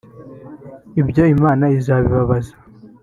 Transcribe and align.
ibyo 1.01 1.23
Imana 1.35 1.63
izabibabaza 1.77 2.53